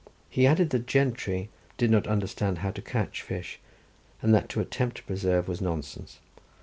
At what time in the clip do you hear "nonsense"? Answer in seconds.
5.61-6.17